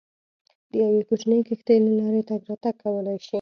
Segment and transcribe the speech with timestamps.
[0.71, 3.29] د یوې کوچنۍ کښتۍ له لارې تګ راتګ کولای شي.